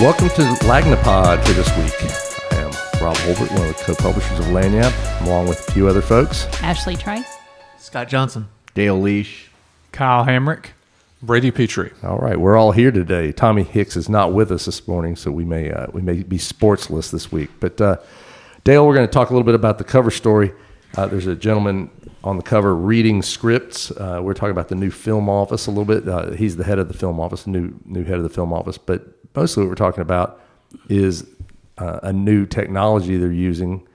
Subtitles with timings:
[0.00, 1.94] Welcome to Lagnapod for this week.
[2.52, 6.02] I am Rob Holbert, one of the co-publishers of Lagniappe, along with a few other
[6.02, 6.44] folks.
[6.62, 7.38] Ashley Trice.
[7.78, 8.46] Scott Johnson.
[8.74, 9.46] Dale Liesch.
[9.92, 10.66] Kyle Hamrick.
[11.22, 11.92] Brady Petrie.
[12.02, 13.32] All right, we're all here today.
[13.32, 16.36] Tommy Hicks is not with us this morning, so we may uh, we may be
[16.36, 17.48] sportsless this week.
[17.58, 17.96] But uh,
[18.64, 20.52] Dale, we're going to talk a little bit about the cover story.
[20.96, 21.90] Uh, there's a gentleman
[22.24, 23.90] on the cover reading scripts.
[23.90, 26.08] Uh, we're talking about the new film office a little bit.
[26.08, 28.78] Uh, he's the head of the film office, new new head of the film office.
[28.78, 30.40] But mostly, what we're talking about
[30.88, 31.26] is
[31.78, 33.86] uh, a new technology they're using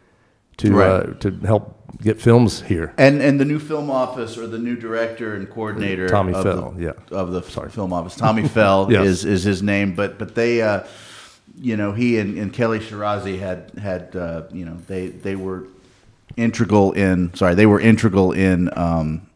[0.58, 0.90] to Right.
[0.90, 2.94] uh, to help get films here.
[2.98, 6.72] And and the new film office or the new director and coordinator Tommy of Fell,
[6.72, 6.92] the, yeah.
[7.17, 7.70] of the Sorry.
[7.70, 8.16] film office.
[8.16, 9.05] Tommy Fell Yes.
[9.08, 10.84] is is his name, but but they uh,
[11.59, 15.64] you know, he and, and Kelly Shirazi had had uh, you know, they they were
[16.41, 19.27] integral in sorry, they were integral in um,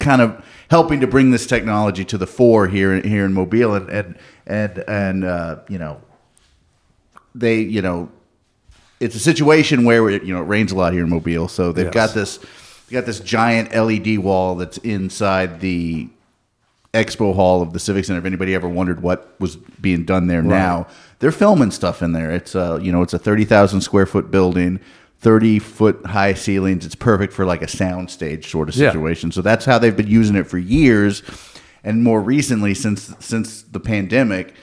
[0.00, 3.88] kind of helping to bring this technology to the fore here here in Mobile and
[3.90, 6.00] and and, and uh, you know
[7.34, 8.10] they you know
[9.00, 11.86] it's a situation where you know it rains a lot here in Mobile, so they've
[11.86, 11.94] Yes.
[11.94, 12.38] got this
[12.88, 16.08] they got this giant LED wall that's inside the
[16.92, 18.18] expo hall of the Civic Center.
[18.18, 20.86] If anybody ever wondered what was being done there now,
[21.20, 22.30] they're filming stuff in there.
[22.30, 24.78] It's uh you know it's a thirty thousand square foot building.
[25.22, 26.84] 30 foot high ceilings.
[26.84, 28.90] It's perfect for like a sound stage sort of Yeah.
[28.90, 29.30] situation.
[29.30, 31.22] So that's how they've been using it for years.
[31.84, 34.54] And more recently, since since the pandemic,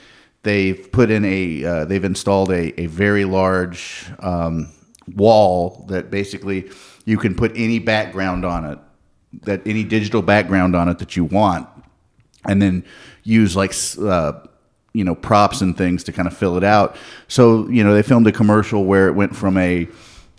[0.42, 4.68] they've put in a uh, they've installed a, a very large um,
[5.16, 6.70] wall that basically
[7.06, 8.78] you can put any background on it
[9.42, 11.68] that any digital background on it that you want
[12.46, 12.84] and then
[13.22, 14.32] use like uh,
[14.92, 16.96] you know props and things to kind of fill it out
[17.28, 19.86] so you know they filmed a commercial where it went from a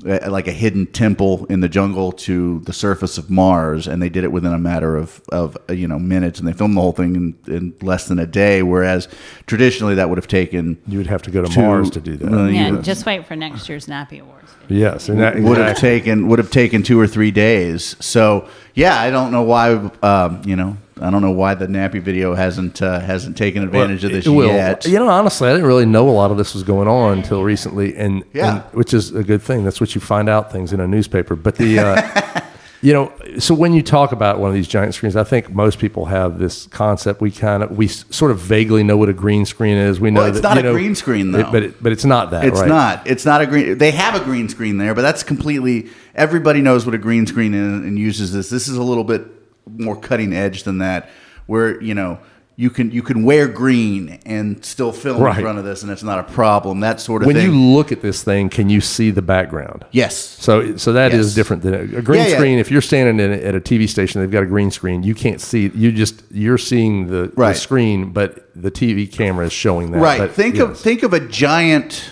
[0.06, 4.10] a- like a hidden temple in the jungle to the surface of Mars, and they
[4.10, 6.82] did it within a matter of, of uh, you know minutes, and they filmed the
[6.82, 8.62] whole thing in, in less than a day.
[8.64, 9.08] Whereas
[9.48, 12.18] traditionally that would have taken You would have to go to, two- Mars to do
[12.18, 12.32] that.
[12.34, 14.52] uh, Yeah, would- just wait for next year's Nappy Awards.
[14.68, 17.96] yes, and that, would have taken would have taken two or three days.
[18.00, 19.74] So yeah, I don't know why
[20.04, 24.04] um, you know I don't know why the nappy video hasn't uh, hasn't taken advantage
[24.04, 24.86] of this It yet.
[24.86, 27.44] You know, honestly, I didn't really know a lot of this was going on until
[27.44, 28.56] recently, and, Yeah.
[28.56, 29.64] and- which is a good thing.
[29.64, 31.36] That's what you find out things in a newspaper.
[31.36, 32.42] But the, uh,
[32.82, 35.80] you know, so when you talk about one of these giant screens, I think most
[35.80, 37.20] people have this concept.
[37.22, 40.00] We kind of we sort of vaguely know what a green screen is.
[40.00, 41.52] We know Well, it's that, not a know, green screen, it- though.
[41.52, 42.46] but it, but it's not that.
[42.46, 42.70] It's right?
[42.70, 43.08] not.
[43.08, 43.78] It's not a green.
[43.80, 45.90] They have a green screen there, but that's completely.
[46.14, 48.50] Everybody knows what a green screen is and uses this.
[48.52, 49.26] This is a little bit
[49.68, 51.10] more cutting edge than that,
[51.48, 52.20] where you know
[52.58, 55.38] you can you can wear green and still film Right.
[55.38, 56.82] in front of this, and it's not a problem.
[56.82, 57.46] That sort of When thing.
[57.52, 59.86] you look at this thing, can you see the background?
[59.92, 60.16] yes.
[60.18, 61.36] So, so that is Yes.
[61.36, 62.36] different than a, a green Yeah, yeah.
[62.36, 62.60] screen.
[62.60, 65.02] If you're standing in, at a TV station, they've got a green screen.
[65.02, 65.72] You can't see.
[65.74, 70.00] You just you're seeing the, the screen, but the TV camera is showing that.
[70.00, 70.20] Right.
[70.20, 72.12] But, think of think of a giant.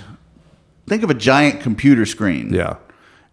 [0.87, 2.51] Think of a giant computer screen.
[2.53, 2.77] yeah.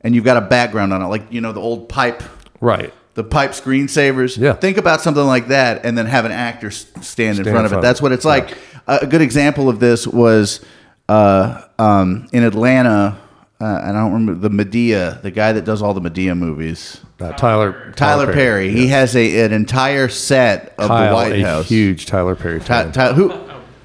[0.02, 2.22] And you've got a background on it, like you know the old pipe
[2.60, 2.92] Right.
[3.16, 4.38] The pipe screensavers.
[4.38, 4.52] Yeah.
[4.52, 7.64] Think about something like that and then have an actor s- stand, in front in
[7.64, 7.86] of front it.
[7.86, 8.16] That's of what it.
[8.16, 8.56] it's like.
[8.86, 10.64] A a good example of this was
[11.08, 13.18] uh, um, in Atlanta.
[13.58, 17.00] Uh, and I don't remember the Madea, the guy that does all the Madea movies.
[17.18, 18.70] Uh, Tyler Tyler Perry.
[18.70, 21.66] He has a, an entire set of Kyle, the White a House.
[21.68, 22.92] huge Tyler Perry Ty, fan.
[22.92, 23.32] Ty, who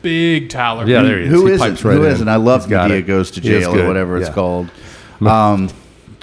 [0.02, 0.86] Big Tyler.
[0.86, 1.32] yeah, there he is.
[1.32, 1.68] who he isn't?
[1.70, 2.12] pipes right Who in.
[2.12, 2.28] isn't?
[2.28, 3.02] I love He's Madea it.
[3.04, 3.88] goes to jail or good.
[3.88, 4.70] whatever it's called.
[5.22, 5.70] Um,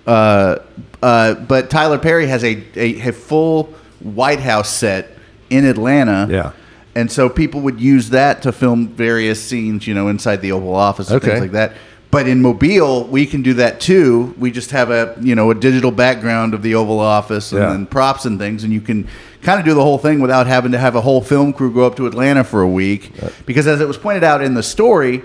[0.09, 0.59] uh,
[1.03, 3.65] uh, but Tyler Perry has a, a, a full
[4.01, 5.11] White House set
[5.51, 6.27] in Atlanta.
[6.31, 6.53] Yeah.
[6.95, 10.75] And so people would use that to film various scenes, you know, inside the Oval
[10.75, 11.29] Office and Okay.
[11.29, 11.73] things like that.
[12.11, 14.35] But in Mobile, we can do that too.
[14.39, 17.69] We just have a you know a digital background of the Oval Office and Yeah.
[17.69, 19.07] then props and things, and you can
[19.43, 21.85] kind of do the whole thing without having to have a whole film crew go
[21.87, 23.13] up to Atlanta for a week.
[23.45, 25.23] Because as it was pointed out in the story,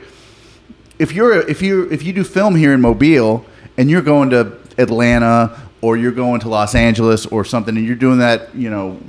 [1.00, 3.45] if you're if you if you do film here in Mobile
[3.77, 7.95] and you're going to Atlanta or you're going to Los Angeles or something and you're
[7.95, 9.00] doing that, you know,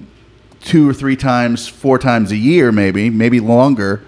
[0.60, 4.02] two or three times, four times a year maybe, maybe longer,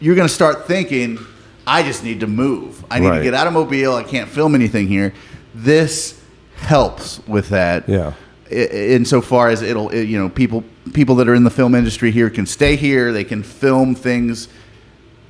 [0.00, 1.18] you're going to start thinking,
[1.66, 2.84] I just need to move.
[2.90, 3.18] I need Right.
[3.18, 3.94] to get out of Mobile.
[3.94, 5.12] I can't film anything here.
[5.54, 6.20] This
[6.56, 7.88] helps with that.
[7.88, 8.12] Yeah.
[8.50, 12.28] Insofar as it'll, it- you know, people people that are in the film industry here
[12.30, 13.12] can stay here.
[13.12, 14.48] They can film things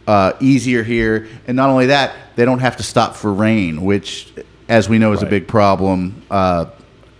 [0.06, 4.32] uh, easier here, and not only that, they don't have to stop for rain, which,
[4.70, 6.22] as we know, is a big problem.
[6.30, 6.66] Uh,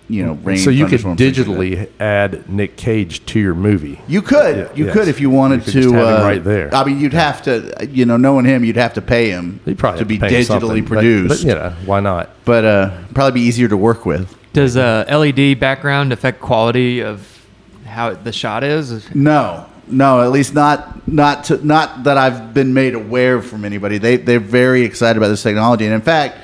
[0.09, 0.59] you know, rain.
[0.59, 1.91] so you could thunderstorms, things like that.
[1.91, 4.01] digitally add Nick Cage to your movie.
[4.09, 4.95] You could, Yeah, you yes.
[4.95, 5.83] could if you wanted You could to.
[5.83, 6.75] just have him uh, right there.
[6.75, 9.75] I mean, you'd have to, you know, knowing him, you'd have to pay him He
[9.77, 11.45] probably to have be pay him digitally something, but- produced.
[11.45, 12.31] But, you know, why not?
[12.45, 14.37] but uh, probably be easier to work with.
[14.53, 17.47] Does uh, LED background affect quality of
[17.87, 19.15] how the shot is?
[19.15, 23.99] No, No, at least not not to, not that I've been made aware from anybody.
[23.99, 26.39] They they're very excited about this technology, and in fact,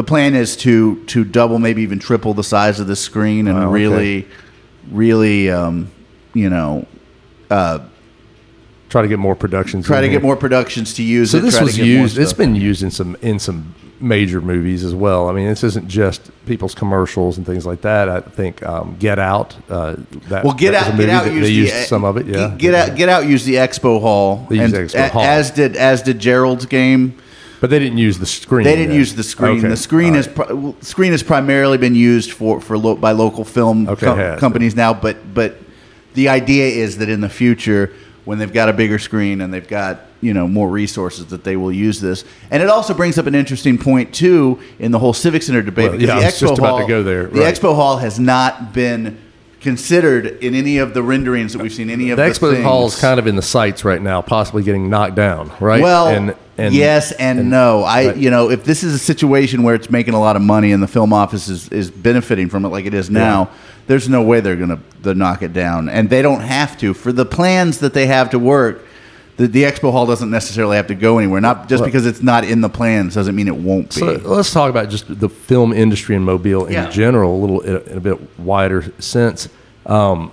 [0.00, 3.58] the plan is to to double, maybe even triple the size of the screen, and
[3.58, 3.72] Wow, okay.
[3.74, 4.28] really,
[4.90, 5.90] really, um,
[6.32, 6.86] you know,
[8.88, 9.86] Try to get more productions.
[9.86, 10.16] try to here.
[10.18, 11.42] get more productions to use So it.
[11.42, 12.18] this was used.
[12.18, 15.28] It's been used in some in some major movies as well.
[15.28, 18.08] I mean, this isn't just people's commercials and things like that.
[18.08, 19.54] I think um, Get Out.
[19.68, 19.96] Uh,
[20.28, 21.32] that, Well, get that was a out, get out.
[21.32, 22.26] Used they the, some of it.
[22.26, 23.26] Yeah, Get, get out, get out.
[23.26, 25.22] Used the expo hall, They used and the Expo Hall.
[25.22, 27.14] as did as did Gerald's game.
[27.60, 28.64] But they didn't use the screen.
[28.64, 28.98] They didn't then.
[28.98, 29.58] use the screen.
[29.58, 29.68] Okay.
[29.68, 30.36] The screen All is right.
[30.48, 34.74] pri- screen has primarily been used for for lo- by local film Okay, com- companies
[34.74, 34.94] now.
[34.94, 35.58] But but
[36.14, 37.92] the idea is that in the future,
[38.24, 41.56] when they've got a bigger screen and they've got you know more resources, that they
[41.56, 42.24] will use this.
[42.50, 45.90] And it also brings up an interesting point too in the whole civic center debate.
[45.92, 48.18] Well, yeah, the I was just expo about to go there, The expo hall has
[48.18, 49.18] not been
[49.60, 51.90] considered in any of the renderings that we've seen.
[51.90, 54.62] Any of The the, expo hall is kind of in the sights right now, possibly
[54.62, 55.52] getting knocked down.
[55.60, 55.82] Right.
[55.82, 57.82] Well, and, and yes and, no.
[57.82, 58.16] I, right.
[58.16, 60.82] you know, if this is a situation where it's making a lot of money and
[60.82, 63.50] the film office is, is benefiting from it like it is now,
[63.86, 67.12] there's no way they're gonna to knock it down, and they don't have to for
[67.12, 68.84] the plans that they have to work.
[69.40, 71.40] The, the expo hall doesn't necessarily have to go anywhere.
[71.40, 74.00] Not just because it's not in the plans doesn't mean it won't be.
[74.00, 76.90] So let's talk about just the film industry in Mobile in Yeah.
[76.90, 79.48] general, a little in a, in a bit wider sense.
[79.86, 80.30] Um,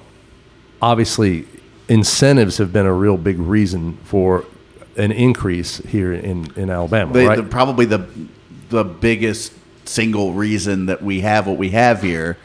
[0.82, 1.48] obviously,
[1.88, 4.44] incentives have been a real big reason for
[4.98, 7.38] an increase here in, in Alabama, the, right?
[7.38, 8.06] the, probably the
[8.70, 9.54] the biggest
[9.86, 12.36] single reason that we have what we have here,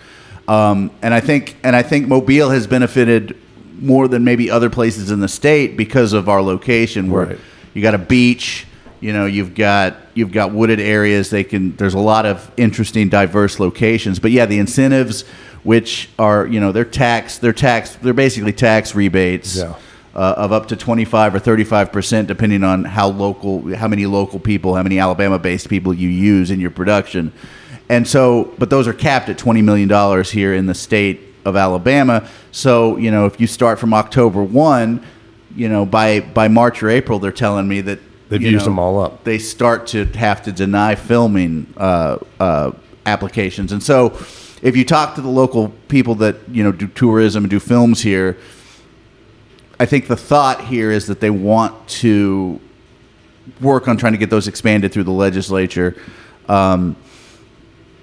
[0.46, 3.36] um, and I think and I think Mobile has benefited
[3.82, 7.38] more than maybe other places in the state because of our location, where Right.
[7.74, 8.66] you got a beach,
[9.00, 11.30] you know, you've got you've got wooded areas.
[11.30, 14.18] They can there's a lot of interesting, diverse locations.
[14.18, 15.24] But yeah, the incentives,
[15.64, 19.74] which are you know they're tax they're tax they're basically tax rebates Yeah.
[20.14, 24.38] uh, of up to 25 or 35 percent, depending on how local, how many local
[24.38, 27.32] people, how many Alabama-based people you use in your production.
[27.88, 31.56] And so, but those are capped at 20 million dollars here in the state of
[31.56, 32.28] Alabama.
[32.50, 35.04] So, you know, if you start from October one,
[35.54, 37.98] you know, by by March or April, they're telling me that
[38.28, 39.24] They've used know, them all up.
[39.24, 42.72] They start to have to deny filming uh, uh,
[43.04, 44.18] applications, and so
[44.62, 48.00] if you talk to the local people that you know do tourism and do films
[48.00, 48.38] here,
[49.78, 52.60] I think the thought here is that they want to
[53.60, 55.96] work on trying to get those expanded through the legislature.
[56.48, 56.96] Um,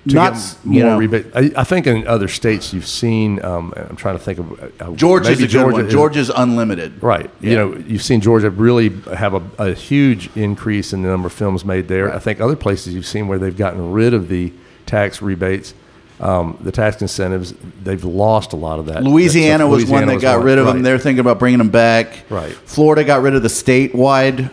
[0.09, 1.27] to not, get more you know, rebate.
[1.33, 3.44] I, I think in other states you've seen.
[3.44, 5.85] Um, I'm trying to think of uh, Georgia's maybe a good one.
[5.85, 7.01] is- Georgia's unlimited.
[7.01, 7.29] Right.
[7.41, 7.50] Yeah.
[7.50, 11.33] You know, you've seen Georgia really have a, a huge increase in the number of
[11.33, 12.13] films made there.
[12.13, 14.51] I think other places you've seen where they've gotten rid of the
[14.85, 15.73] tax rebates,
[16.19, 17.53] um, the tax incentives,
[17.83, 19.03] they've lost a lot of that.
[19.03, 20.81] Louisiana that was one that was got rid of them.
[20.81, 22.25] They're thinking about bringing them back.
[22.29, 22.51] Right.
[22.51, 24.51] Florida got rid of the statewide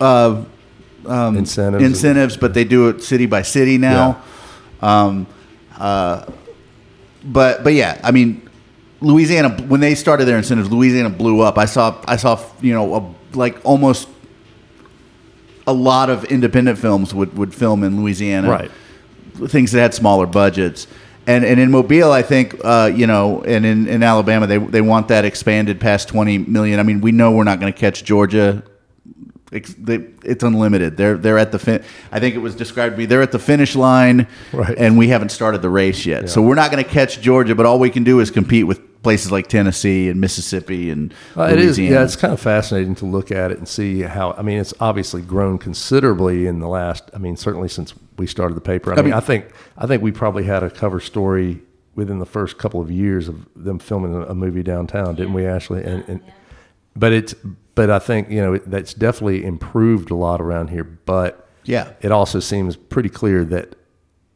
[0.00, 0.44] uh,
[1.06, 1.84] um, Incentives.
[1.84, 4.22] incentives, but they do it city by city now.
[4.82, 5.26] Um,
[5.78, 6.26] uh,
[7.24, 8.48] but but yeah, I mean,
[9.00, 11.56] Louisiana when they started their incentives, Louisiana blew up.
[11.58, 14.08] I saw I saw you know a, like almost
[15.66, 18.70] a lot of independent films would would film in Louisiana Right.
[19.46, 20.86] things that had smaller budgets.
[21.24, 24.80] And, and in Mobile, I think uh, you know, and in, in Alabama, they they
[24.80, 26.80] want that expanded past twenty million.
[26.80, 28.64] I mean, we know we're not going to catch Georgia.
[29.52, 30.96] It's, they, it's unlimited.
[30.96, 33.06] They're they're at the fin- I think it was described to me.
[33.06, 34.76] They're at the finish line, Right.
[34.78, 36.28] and we haven't started the race yet.
[36.30, 38.80] So we're not going to catch Georgia, but all we can do is compete with
[39.02, 41.96] places like Tennessee and Mississippi and Uh, it is, Louisiana.
[42.00, 42.04] yeah.
[42.04, 44.32] It's kind of fascinating to look at it and see how.
[44.38, 47.10] I mean, it's obviously grown considerably in the last.
[47.14, 48.92] I mean, certainly since we started the paper.
[48.92, 51.60] I, mean, mean- I think I think we probably had a cover story
[51.94, 55.44] within the first couple of years of them filming a, a movie downtown, didn't we,
[55.44, 55.82] Ashley?
[55.84, 56.20] And, and
[56.96, 57.34] but it's
[57.74, 60.84] but I think you know it, that's definitely improved a lot around here.
[60.84, 61.92] But Yeah.
[62.00, 63.76] it also seems pretty clear that.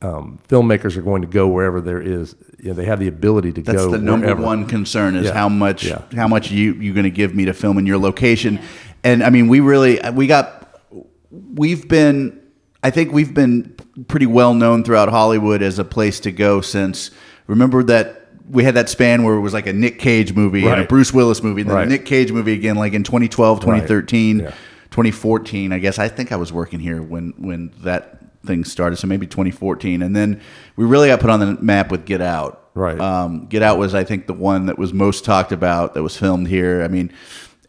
[0.02, 2.36] Um, filmmakers are going to go wherever there is.
[2.58, 3.90] You know, they have the ability to That's go.
[3.90, 4.42] That's the number wherever.
[4.42, 5.32] one concern is Yeah.
[5.32, 6.02] how much Yeah.
[6.14, 8.60] how much you you're going to give me to film in your location.
[9.02, 10.82] And I mean, we really we got
[11.30, 12.38] we've been
[12.82, 13.75] I think we've been
[14.06, 17.10] pretty well known throughout Hollywood as a place to go since
[17.46, 20.80] remember that we had that span where it was like a Nick Cage movie and
[20.82, 21.86] a Bruce Willis movie and then Right.
[21.86, 24.50] a Nick Cage movie again like in 2012, 2013, Yeah.
[24.90, 25.72] 2014.
[25.72, 29.26] I guess I think I was working here when when that thing started, so maybe
[29.26, 30.02] 2014.
[30.02, 30.40] And then
[30.76, 32.62] we really got put on the map with Get Out.
[32.74, 32.98] Right.
[33.00, 36.16] Um, Get Out was, I think, the one that was most talked about that was
[36.16, 36.82] filmed here.
[36.84, 37.10] I mean,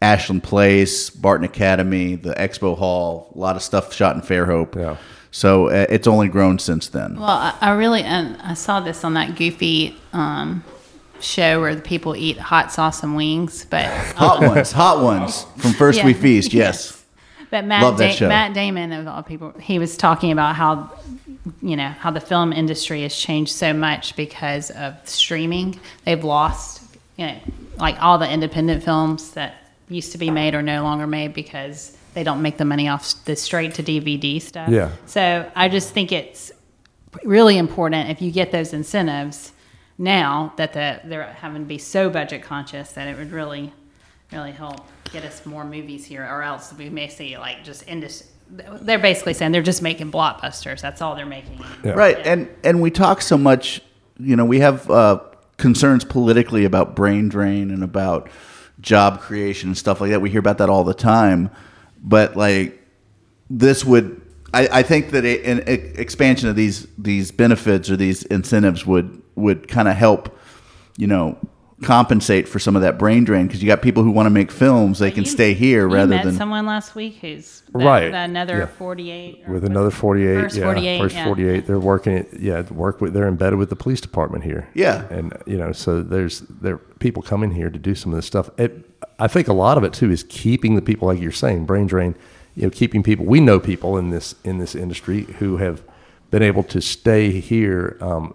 [0.00, 4.76] Ashland Place, Barton Academy, the Expo Hall, a lot of stuff shot in Fairhope.
[4.76, 4.96] Yeah.
[5.30, 7.16] So uh, it's only grown since then.
[7.16, 10.64] Well, I, I really, and I saw this on that goofy um,
[11.20, 13.84] show where the people eat hot sauce and wings, but
[14.16, 16.06] Hot ones, hot ones from First Yeah.
[16.06, 16.52] We Feast.
[16.54, 17.04] Yes.
[17.50, 18.28] But Matt, Love that Da- show.
[18.28, 20.90] Matt Damon, of all people, he was talking about how,
[21.62, 25.78] you know, how the film industry has changed so much because of streaming.
[26.04, 26.82] They've lost,
[27.16, 27.38] you know,
[27.78, 29.54] like all the independent films that
[29.88, 33.24] used to be made are no longer made because they don't make the money off
[33.24, 34.68] the straight to DVD stuff.
[34.68, 34.90] Yeah.
[35.06, 36.52] So I just think it's
[37.24, 39.52] really important if you get those incentives
[39.98, 43.72] now that the, they're having to be so budget conscious that it would really,
[44.32, 48.30] really help get us more movies here, or else we may see like just indus-
[48.50, 50.80] They're basically saying they're just making blockbusters.
[50.80, 51.60] That's all they're making.
[51.84, 51.92] Yeah.
[51.92, 53.80] Right, and and we talk so much.
[54.18, 55.20] You know, we have uh,
[55.56, 58.28] concerns politically about brain drain and about
[58.80, 60.20] job creation and stuff like that.
[60.20, 61.50] We hear about that all the time,
[62.02, 62.80] but like
[63.50, 64.20] this would.
[64.54, 68.86] I, I think that a, an e- expansion of these these benefits or these incentives
[68.86, 70.34] would would kind of help,
[70.96, 71.36] you know,
[71.82, 74.50] compensate for some of that brain drain because you got people who want to make
[74.50, 77.84] films they can You- stay here you rather met than someone last week who's that-
[77.84, 78.10] Right.
[78.10, 78.66] that another Yeah.
[78.66, 81.24] forty-eight or with another 48 First yeah 48, first yeah.
[81.26, 85.04] 48 they're working it yeah work with they're embedded with the police department here Yeah.
[85.10, 88.50] and you know so there's there people coming here to do some of this stuff
[88.58, 88.87] it,
[89.18, 91.86] i think a lot of it too is keeping the people like you're saying brain
[91.86, 92.14] drain
[92.54, 95.82] you know keeping people we know people in this in this industry who have
[96.30, 98.34] been able to stay here um,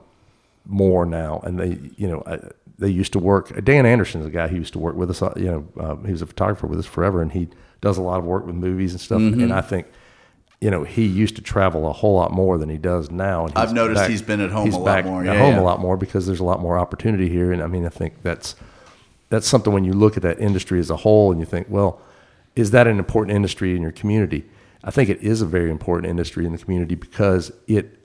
[0.65, 2.37] more now and they you know uh,
[2.79, 5.33] they used to work dan anderson's a guy who used to work with us uh,
[5.35, 7.47] you know uh, he was a photographer with us forever and he
[7.81, 9.43] does a lot of work with movies and stuff Mm-hmm.
[9.43, 9.87] and i think
[10.61, 13.53] you know he used to travel a whole lot more than he does now and
[13.57, 15.19] I've noticed he's been at home a lot more.
[15.19, 15.59] at Yeah, home yeah.
[15.59, 18.21] a lot more because there's a lot more opportunity here and i mean i think
[18.23, 18.55] that's
[19.33, 21.99] that's something when you look at that industry as a whole and you think well
[22.55, 24.43] is that an important industry in your community
[24.83, 27.97] i think it is a very important industry in the community because it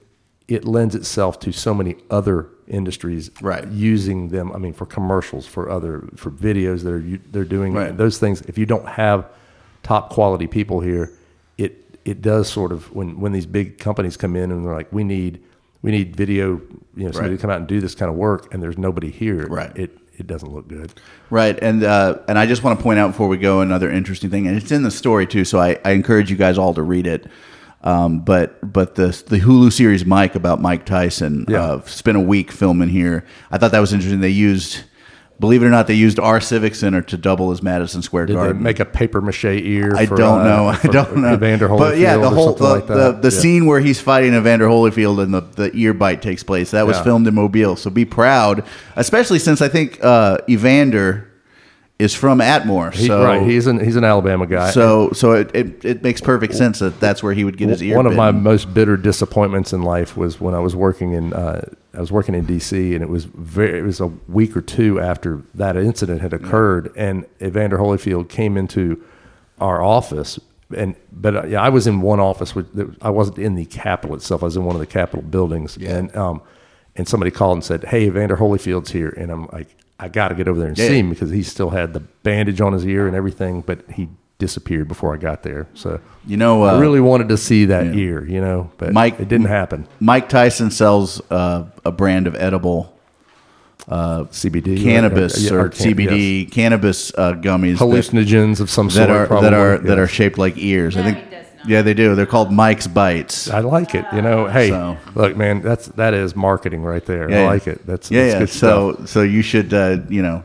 [0.48, 3.66] it lends itself to so many other industries Right.
[3.68, 7.74] using them i mean for commercials for other for videos that are you- they're doing
[7.74, 7.96] Right.
[7.96, 9.26] those things if you don't have
[9.82, 11.12] top quality people here
[11.58, 14.92] it it does sort of when when these big companies come in and they're like
[14.92, 15.40] we need
[15.82, 16.60] we need video
[16.96, 17.36] you know somebody Right.
[17.36, 19.74] to come out and do this kind of work and there's nobody here Right.
[19.76, 20.92] it it doesn't look good
[21.30, 24.30] Right, and uh, and I just want to point out before we go another interesting
[24.30, 25.44] thing, and it's in the story too.
[25.44, 27.26] So I, I encourage you guys all to read it.
[27.84, 31.62] Um, but but the the Hulu series Mike about Mike Tyson Yeah.
[31.62, 33.24] uh, spent a week filming here.
[33.50, 34.20] I thought that was interesting.
[34.20, 34.80] They used,
[35.40, 38.36] believe it or not, they used our Civic Center to double as Madison Square did
[38.36, 38.56] Garden.
[38.58, 40.66] they make a paper mache ear I for, don't uh, know.
[40.82, 41.34] I don't know.
[41.34, 43.40] Evander but yeah, Holyfield the whole the, like the, the Yeah.
[43.40, 46.72] scene where he's fighting Evander Holyfield and the, the ear bite takes place.
[46.72, 47.04] That was Yeah.
[47.04, 47.76] filmed in Mobile.
[47.76, 48.64] So be proud,
[48.96, 51.27] especially since I think uh, Evander
[51.98, 52.92] is from Atmore.
[52.94, 56.20] He- so right he's an he's an alabama guy so so it, it, it makes
[56.20, 57.96] perfect sense that that's where he would get his ear.
[57.96, 61.68] One of my most bitter disappointments in life was when I was working in uh,
[61.94, 62.94] I was working in D.C.
[62.94, 66.92] and it was very it was a week or two after that incident had occurred,
[66.96, 69.02] and Evander Holyfield came into
[69.60, 70.38] our office.
[70.76, 72.54] And but uh, yeah, I was in one office.
[72.54, 74.42] With, I wasn't in the Capitol itself.
[74.42, 76.42] I was in one of the Capitol buildings, and um,
[76.94, 80.34] and somebody called and said, "Hey, Evander Holyfield's here," and I'm like, "I got to
[80.34, 80.88] get over there and Yeah.
[80.88, 84.08] see him because he still had the bandage on his ear and everything, but he
[84.38, 87.86] disappeared before I got there." So You know, I uh, really wanted to see that
[87.86, 87.92] yeah.
[88.02, 89.86] ear, you know, but Mike- it didn't happen.
[90.00, 92.94] Mike Tyson sells uh, a brand of edible
[93.90, 96.50] CBD, cannabis yeah, or, can- CBD yes.
[96.52, 100.38] cannabis uh, gummies that- hallucinogens of some sort that are that are that are shaped
[100.38, 100.96] like ears.
[100.96, 101.18] I think.
[101.66, 102.14] Yeah, they do.
[102.14, 103.50] They're called Mike's Bites.
[103.50, 104.46] I like it, you know.
[104.46, 107.28] Hey, So- look, man, that's that is marketing right there.
[107.30, 107.46] Yeah, I yeah.
[107.48, 107.86] like it.
[107.86, 108.38] That's yeah, that's yeah.
[108.40, 109.08] good So stuff.
[109.08, 110.44] so you should uh, you know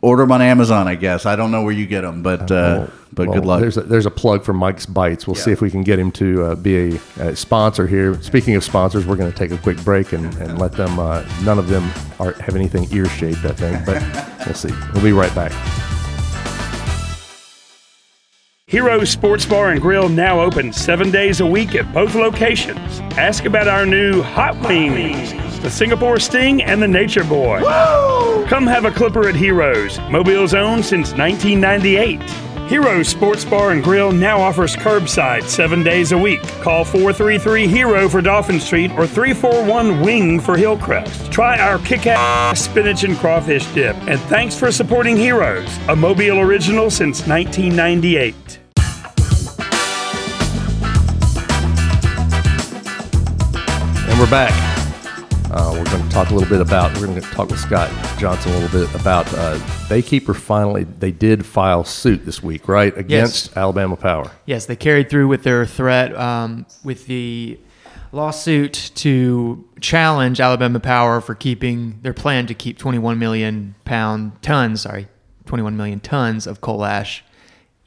[0.00, 0.86] order them on Amazon.
[0.86, 3.46] I guess I don't know where you get them, but uh, Well, but well, good
[3.46, 3.60] luck.
[3.60, 5.26] There's a, there's a plug for Mike's Bites.
[5.26, 8.20] We'll see if we can get him to uh, be a, a sponsor here.
[8.22, 10.98] Speaking of sponsors, we're going to take a quick break and, and let them.
[10.98, 11.90] Uh, none of them
[12.20, 14.02] are have anything ear shaped, I think, but
[14.46, 14.72] we'll see.
[14.92, 15.52] We'll be right back.
[18.74, 22.98] Heroes Sports Bar and Grill now open seven days a week at both locations.
[23.16, 27.62] Ask about our new hot wings, the Singapore Sting and the Nature Boy.
[28.48, 32.20] Come have a clipper at Heroes, Mobile's own since 1998.
[32.68, 36.42] Heroes Sports Bar and Grill now offers curbside seven days a week.
[36.60, 41.30] Call 433 Hero for Dolphin Street or 341 Wing for Hillcrest.
[41.30, 43.94] Try our kick ass spinach and crawfish dip.
[44.08, 48.63] And thanks for supporting Heroes, a Mobile original since 1998.
[54.14, 54.52] And we're back.
[55.50, 56.94] Uh, we're going to talk a little bit about.
[56.94, 60.36] We're going to talk with Scott Johnson a little bit about uh, Baykeeper.
[60.36, 64.30] Finally, they did file suit this week, right, against Alabama Power.
[64.46, 67.58] Yes, they carried through with their threat um, with the
[68.12, 74.82] lawsuit to challenge Alabama Power for keeping their plan to keep 21 million pound tons,
[74.82, 75.08] sorry,
[75.46, 77.24] 21 million tons of coal ash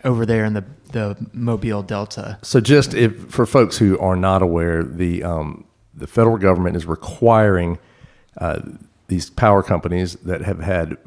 [0.04, 2.38] over there in the the Mobile Delta.
[2.42, 5.64] So, just if for folks who are not aware, the um,
[5.98, 7.80] the federal government is requiring
[8.38, 8.62] uh,
[9.08, 10.98] these power companies that have had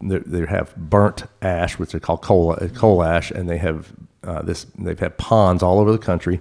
[0.00, 4.42] they, have burnt ash, which they call coal uh, coal ash, and they have uh,
[4.42, 6.40] this they've had ponds all over the country.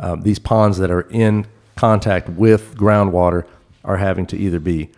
[0.00, 3.46] Um, these ponds that are in contact with groundwater
[3.84, 4.90] are having to either be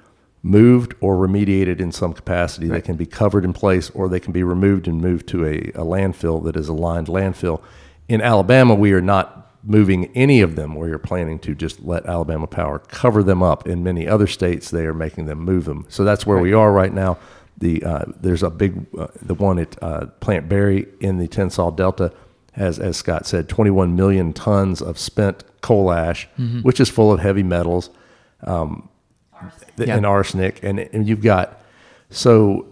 [0.43, 2.69] moved or remediated in some capacity.
[2.69, 5.57] They can be covered in place or they can be removed and moved to a,
[5.71, 7.63] a landfill that is a lined landfill.
[8.09, 10.75] In Alabama, we are not moving any of them.
[10.75, 13.67] where you're planning to just let Alabama Power cover them up.
[13.67, 15.87] In many other states, they are making them move them.
[15.89, 17.17] So that's where we are right now.
[17.59, 21.75] The uh, there's a big uh, the one at uh, Plant Barry in the Tensaw
[21.75, 22.13] Delta
[22.53, 26.29] has, as Scott said, 21 million tons of spent coal ash,
[26.63, 27.91] which is full of heavy metals
[29.77, 29.97] th- Yeah.
[29.97, 31.61] and arsenic, and, and you've got
[32.11, 32.67] so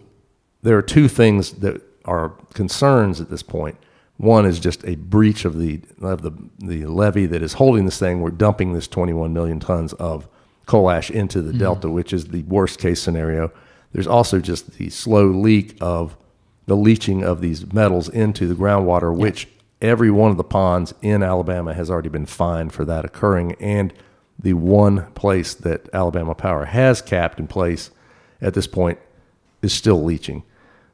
[0.63, 3.77] there are two things that are concerns at this point.
[4.17, 7.99] One is just a breach of the of the the levee that is holding this
[7.99, 8.21] thing.
[8.21, 10.29] We're dumping this 21 million tons of
[10.67, 13.53] coal ash into the delta, which is the worst case scenario.
[13.93, 16.17] There's also just the slow leak of
[16.67, 19.49] the leaching of these metals into the groundwater, which
[19.81, 23.93] every one of the ponds in Alabama has already been fined for that occurring, and
[24.39, 27.91] the one place that Alabama Power has capped in place
[28.41, 28.99] at this point
[29.61, 30.43] is still leaching.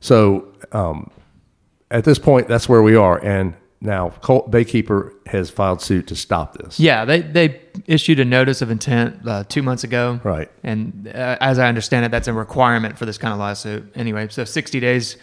[0.00, 1.10] So um,
[1.90, 3.18] at this point, that's where we are.
[3.24, 6.80] And now Col- Baykeeper has filed suit to stop this.
[6.80, 10.20] Yeah, they they issued a notice of intent uh, two months ago.
[10.24, 10.50] Right.
[10.64, 13.92] And uh, as I understand it, that's a requirement for this kind of lawsuit.
[13.94, 15.16] Anyway, so 60 days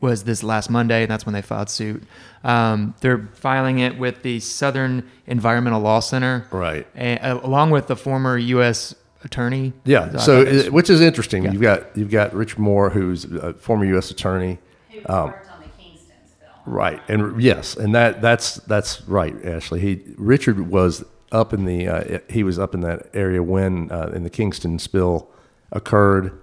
[0.00, 2.02] was this last Monday, and that's when they filed suit.
[2.44, 6.46] Um, they're filing it with the Southern Environmental Law Center.
[6.50, 6.86] Right.
[6.96, 8.94] a- uh, along with the former U.S.
[9.24, 9.72] attorney.
[9.84, 10.10] Yeah.
[10.14, 11.44] I So, thought that's- which is interesting.
[11.52, 14.10] You've got you've got Rich Moore, who's a former U.S.
[14.12, 14.58] attorney,
[14.90, 16.48] Who worked on the Kingston spill.
[16.68, 19.80] Right, and yes, and that that's that's right, Ashley.
[19.80, 21.02] He Richard was
[21.32, 24.78] up in the uh, he was up in that area when uh, in the Kingston
[24.78, 25.30] spill
[25.72, 26.38] occurred,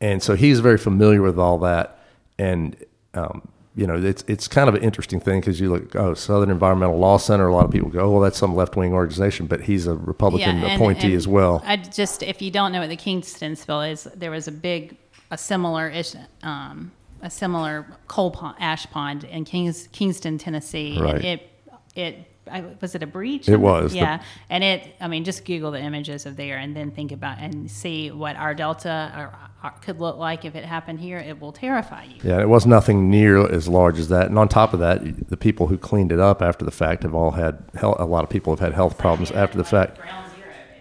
[0.00, 1.98] and so he's very familiar with all that.
[2.38, 2.76] And
[3.12, 6.50] um, you know, it's it's kind of an interesting thing because you look, oh, Southern
[6.50, 7.46] Environmental Law Center.
[7.46, 9.94] A lot of people go, oh, well, that's some left wing organization, but he's a
[9.94, 11.62] Republican and- appointee and as well.
[11.66, 14.96] I just, if you don't know what the Kingston spill is, there was a big,
[15.30, 16.90] a similar ish, um,
[17.22, 20.98] a similar coal pond, ash pond in Kings, Kingston, Tennessee.
[21.00, 21.14] Right.
[21.16, 21.50] And it,
[21.94, 22.18] it,
[22.50, 23.48] I, was it a breach?
[23.48, 23.92] It was.
[23.92, 24.22] The- Yeah.
[24.50, 27.68] and it, I mean, just Google the images of there and then think about and
[27.70, 31.18] see what our Delta or, or could look like if it happened here.
[31.18, 32.20] It will terrify you.
[32.22, 34.28] Yeah, it was nothing near as large as that.
[34.28, 37.14] And on top of that, the people who cleaned it up after the fact have
[37.14, 39.98] all had a lot of people have had health problems after the fact.
[39.98, 40.25] Ground zero, basically.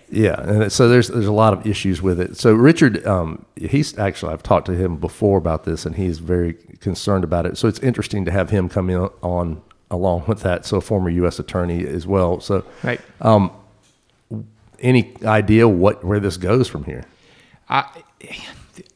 [0.09, 2.37] Yeah, and so there's there's a lot of issues with it.
[2.37, 6.53] So Richard, um, he's actually I've talked to him before about this, and he's very
[6.79, 7.57] concerned about it.
[7.57, 10.65] So it's interesting to have him come in on along with that.
[10.65, 11.39] So a former U.S.
[11.39, 12.39] attorney as well.
[12.39, 13.01] So right.
[14.79, 17.03] any idea what where this goes from here?
[17.67, 17.85] I,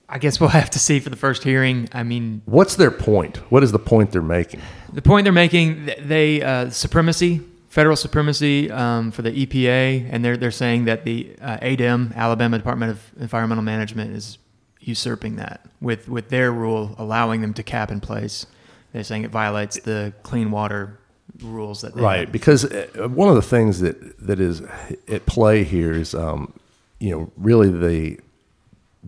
[0.07, 1.87] I guess we'll have to see for the first hearing.
[1.91, 3.37] I mean, What's their point?
[3.51, 4.61] What is the point they're making?
[4.93, 10.37] the point they're making, they uh, supremacy, federal supremacy um, for the EPA, and they're
[10.37, 14.37] they're saying that the uh, ADEM, Alabama Department of Environmental Management, is
[14.81, 18.45] usurping that with with their rule allowing them to cap in place.
[18.91, 20.99] They're saying it violates the clean water
[21.41, 22.31] rules that they Right, have.
[22.31, 24.61] because uh, one of the things that that is
[25.07, 26.53] at play here is, um,
[26.99, 28.19] you know, really the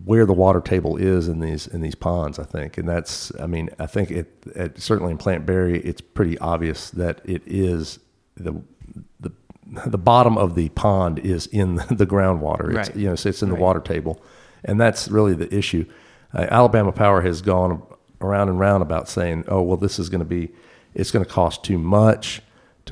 [0.04, 2.38] where the water table is in these in these ponds.
[2.38, 6.00] I think, and that's, I mean, I think it, it certainly in Plant Barry, it's
[6.00, 7.98] pretty obvious that it is
[8.36, 8.54] the
[9.20, 9.30] the
[9.86, 12.68] the bottom of the pond is in the groundwater.
[12.78, 12.96] It's, Right.
[12.96, 13.62] You know, so it's in the Right.
[13.62, 14.22] water table,
[14.64, 15.84] and that's really the issue.
[16.34, 17.82] Uh, Alabama Power has gone
[18.20, 20.50] around and round about saying, "Oh, well, this is going to be,
[20.94, 22.42] it's going to cost too much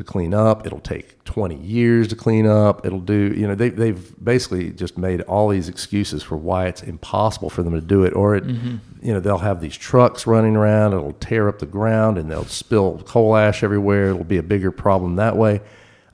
[0.00, 0.66] to clean up.
[0.66, 2.84] It'll take 20 years to clean up.
[2.84, 6.82] It'll do, you know, they, they've basically just made all these excuses for why it's
[6.82, 8.14] impossible for them to do it.
[8.14, 10.92] Or it, you know, they'll have these trucks running around.
[10.92, 14.10] It'll tear up the ground and they'll spill coal ash everywhere.
[14.10, 15.60] It'll be a bigger problem that way.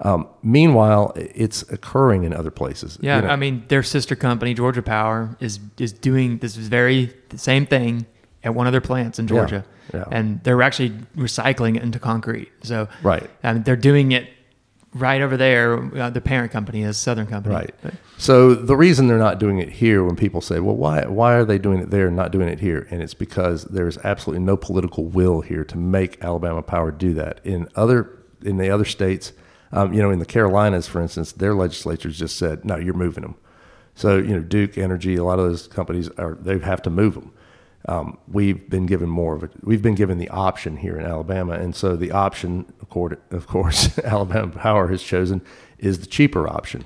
[0.01, 2.99] Um, meanwhile, it's occurring in other places.
[3.01, 3.29] Yeah, you know.
[3.29, 8.05] I mean, their sister company, Georgia Power, is is doing this very same thing
[8.47, 10.05] at one of their plants in Georgia, yeah.
[10.11, 12.51] and they're actually recycling it into concrete.
[12.63, 13.29] So, Right.
[13.43, 14.31] Mean, they're doing it
[14.95, 15.83] right over there.
[15.95, 17.75] Uh, the parent company is Southern Company, Right.
[18.19, 21.45] So the reason they're not doing it here, when people say, "Well, why why are
[21.45, 24.57] they doing it there and not doing it here?" and it's because there's absolutely no
[24.57, 27.41] political will here to make Alabama Power do that.
[27.45, 28.09] In other
[28.43, 29.33] in the other states,
[29.73, 33.23] um, you know, in the Carolinas, for instance, their legislatures just said, "No, you're moving
[33.23, 33.35] them."
[33.95, 37.15] So you know, Duke Energy, a lot of those companies are they have to move
[37.15, 37.33] them.
[37.88, 39.53] Um, we've been given more of it.
[39.62, 44.51] We've been given the option here in Alabama, and so the option, of course, Alabama
[44.53, 45.40] Power has chosen
[45.79, 46.85] is the cheaper option.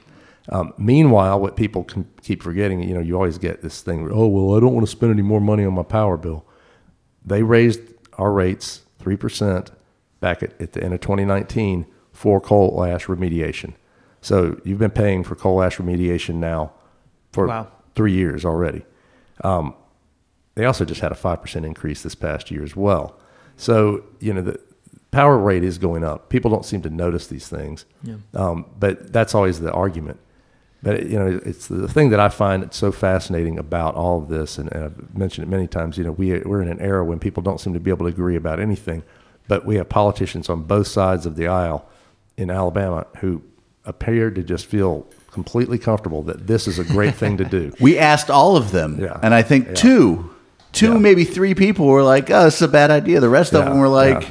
[0.50, 4.10] Um, meanwhile, what people can keep forgetting, you know, you always get this thing.
[4.12, 6.44] Oh well, I don't want to spend any more money on my power bill.
[7.24, 7.80] They raised
[8.18, 9.70] our rates three percent
[10.20, 13.72] back at, at the end of 2019 for coal ash remediation.
[14.20, 16.72] So you've been paying for coal ash remediation now
[17.32, 17.68] for Wow.
[17.94, 18.84] three years already.
[19.42, 19.74] Um,
[20.54, 23.18] they also just had a 5% increase this past year as well.
[23.56, 24.60] So, you know, the
[25.10, 26.28] power rate is going up.
[26.28, 27.84] People don't seem to notice these things.
[28.02, 28.16] Yeah.
[28.34, 30.18] Um, but that's always the argument.
[30.82, 34.56] But, you know, it's the thing that I find so fascinating about all of this,
[34.56, 37.18] and, and I've mentioned it many times, you know, we, we're in an era when
[37.18, 39.02] people don't seem to be able to agree about anything.
[39.46, 41.86] But we have politicians on both sides of the aisle
[42.38, 43.42] in Alabama who
[43.84, 47.72] appear to just feel completely comfortable that this is a great thing to do.
[47.80, 49.18] We asked all of them, Yeah.
[49.22, 49.74] and I think Yeah.
[49.74, 50.30] two,
[50.72, 50.98] two Yeah.
[50.98, 53.88] maybe three people were like, "Oh, it's a bad idea." The rest of them were
[53.88, 54.28] like, Yeah.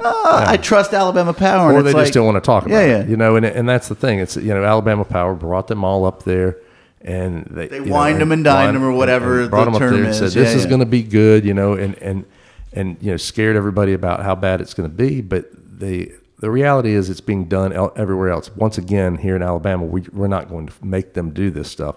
[0.00, 2.80] "Oh, I trust Alabama Power," or they like, just don't want to talk about yeah,
[2.82, 3.04] it.
[3.04, 3.10] yeah.
[3.10, 4.18] You know, and and that's the thing.
[4.20, 6.56] It's you know Alabama Power brought them all up there,
[7.02, 10.18] and they They know, them and dined them or whatever and the term is.
[10.18, 10.68] said this Yeah, is yeah.
[10.68, 11.44] going to be good.
[11.44, 12.24] You know, and and
[12.72, 15.20] and you know scared everybody about how bad it's going to be.
[15.20, 18.50] But the the reality is it's being done el- everywhere else.
[18.56, 21.96] Once again, here in Alabama, we we're not going to make them do this stuff.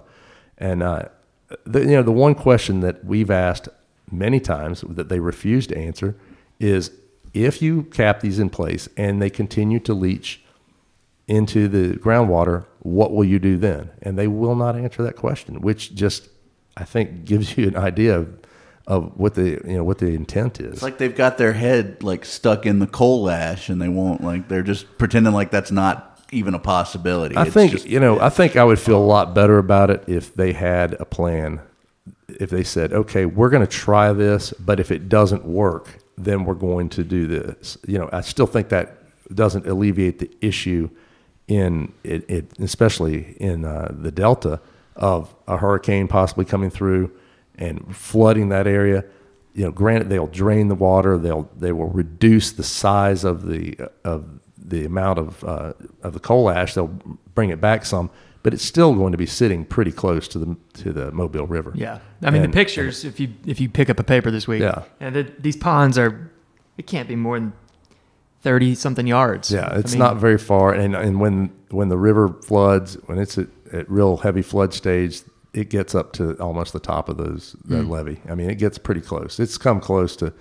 [0.57, 1.03] And uh,
[1.65, 3.69] the you know the one question that we've asked
[4.11, 6.15] many times that they refuse to answer
[6.59, 6.91] is
[7.33, 10.43] if you cap these in place and they continue to leach
[11.27, 13.89] into the groundwater, what will you do then?
[14.01, 16.29] And they will not answer that question, which just
[16.77, 18.39] I think gives you an idea of,
[18.85, 20.73] of what the you know what the intent is.
[20.73, 24.23] It's like they've got their head like stuck in the coal ash, and they won't
[24.23, 27.35] like they're just pretending like that's not even a possibility.
[27.35, 28.19] I It's think just- you know.
[28.19, 31.61] I think I would feel a lot better about it if they had a plan.
[32.39, 36.45] If they said, "Okay, we're going to try this, but if it doesn't work, then
[36.45, 38.97] we're going to do this." You know, I still think that
[39.33, 40.89] doesn't alleviate the issue
[41.47, 44.59] in it, it especially in uh, the delta
[44.95, 47.11] of a hurricane possibly coming through
[47.57, 49.03] and flooding that area.
[49.53, 51.17] You know, granted, they'll drain the water.
[51.17, 54.25] They'll they will reduce the size of the of
[54.73, 56.73] the amount of uh, of the coal ash.
[56.73, 56.95] They'll
[57.35, 58.09] bring it back some,
[58.41, 61.71] but it's still going to be sitting pretty close to the to the Mobile River.
[61.75, 63.05] Yeah, I mean And- the pictures.
[63.05, 64.83] If you if you pick up a paper this week, Yeah.
[64.99, 66.31] and the, these ponds are,
[66.77, 67.53] it can't be more than
[68.41, 69.51] thirty something yards.
[69.51, 73.17] Yeah, I it's mean, not very far, and and when when the river floods, when
[73.19, 75.21] it's at, at real heavy flood stage,
[75.53, 78.19] it gets up to almost the top of those that levee.
[78.29, 79.39] I mean, it gets pretty close.
[79.39, 80.33] It's come close to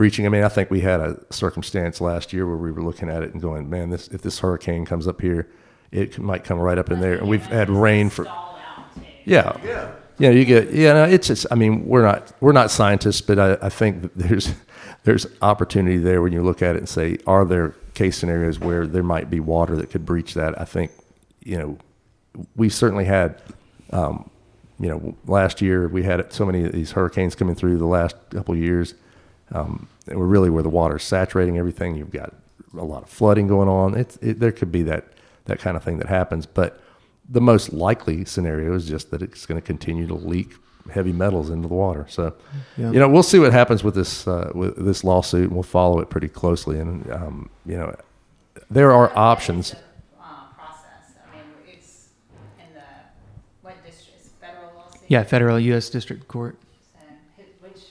[0.00, 0.24] breaching.
[0.24, 3.22] I mean, I think we had a circumstance last year where we were looking at
[3.22, 5.46] it and going, "Man, this if this hurricane comes up here,
[5.92, 8.24] it might come right up in there." And we've had rain for
[9.26, 9.58] yeah.
[10.18, 10.30] Yeah.
[10.30, 13.58] You get yeah, no, it's just I mean, we're not we're not scientists, but I,
[13.60, 14.54] I think that there's
[15.04, 18.86] there's opportunity there when you look at it and say, are there case scenarios where
[18.86, 20.58] there might be water that could breach that?
[20.58, 20.92] I think,
[21.44, 21.76] you know,
[22.56, 23.38] we certainly had
[23.90, 24.30] um,
[24.78, 28.16] you know, last year we had so many of these hurricanes coming through the last
[28.30, 28.94] couple of years.
[29.52, 31.96] Um, and we're really where the water's saturating everything.
[31.96, 32.32] You've got
[32.76, 33.96] a lot of flooding going on.
[33.96, 35.04] It's it, there could be that
[35.46, 36.80] that kind of thing that happens, but
[37.28, 40.52] the most likely scenario is just that it's going to continue to leak
[40.92, 42.06] heavy metals into the water.
[42.08, 42.34] So,
[42.76, 42.90] Yeah.
[42.90, 46.00] you know, we'll see what happens with this uh, with this lawsuit, and we'll follow
[46.00, 46.78] it pretty closely.
[46.78, 47.94] And um, you know,
[48.70, 49.74] there are options.
[49.74, 50.24] Uh,
[50.56, 51.14] process.
[51.32, 52.08] I mean, it's
[52.58, 52.80] in the
[53.62, 54.18] what district?
[54.20, 55.02] It's federal lawsuit.
[55.08, 55.90] Yeah, federal U.S.
[55.90, 56.56] District Court.
[57.00, 57.82] And who, which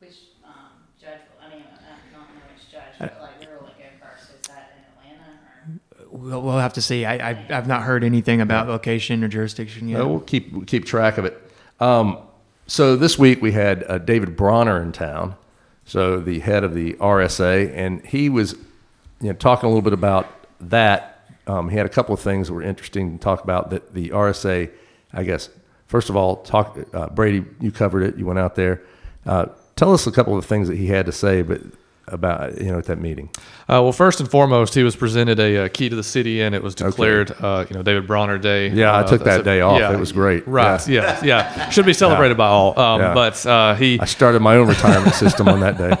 [0.00, 0.52] which um,
[1.00, 1.20] judge?
[1.42, 4.30] I mean, I don't know which judge, but like where will it go first?
[4.40, 6.13] Is that in Atlanta or?
[6.24, 7.04] We'll, we'll have to see.
[7.04, 10.00] I, I I've not heard anything about location or jurisdiction yet.
[10.00, 11.38] Uh, we'll keep we'll keep track of it.
[11.80, 12.18] Um,
[12.66, 15.36] so this week we had uh, David Bronner in town,
[15.84, 18.54] so the head of the RSA, and he was,
[19.20, 20.26] you know, talking a little bit about
[20.60, 21.28] that.
[21.46, 23.68] Um, he had a couple of things that were interesting to talk about.
[23.68, 24.70] That the RSA,
[25.12, 25.50] I guess,
[25.88, 26.78] first of all, talk.
[26.94, 28.16] Uh, Brady, you covered it.
[28.16, 28.80] You went out there.
[29.26, 31.60] Uh, tell us a couple of things that he had to say, but
[32.08, 33.30] about you know at that meeting.
[33.68, 36.54] Uh, well, first and foremost, he was presented a, uh key to the city, and
[36.54, 38.68] it was declared, uh, you know, David Bronner Day.
[38.68, 39.80] Yeah, I Uh, took that day off.
[39.92, 40.46] It was great.
[40.46, 40.86] Right.
[40.88, 41.18] Yeah.
[41.24, 41.46] Yeah.
[41.56, 41.68] Yeah.
[41.70, 42.78] Should be celebrated by all.
[42.78, 43.14] Um, Yeah.
[43.14, 45.96] But uh, he I started my own retirement system on that day.